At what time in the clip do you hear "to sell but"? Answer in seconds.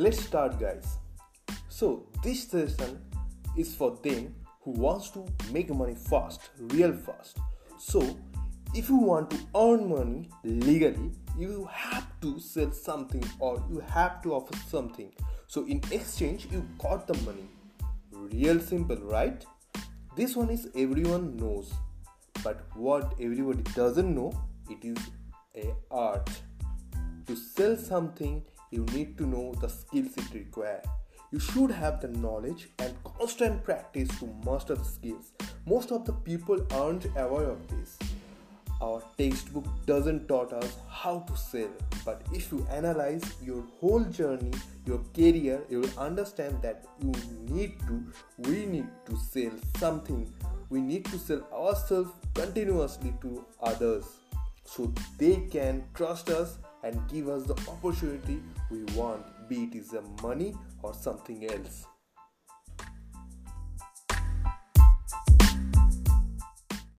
41.20-42.22